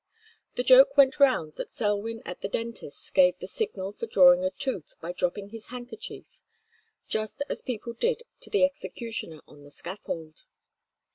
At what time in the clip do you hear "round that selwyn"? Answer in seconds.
1.19-2.23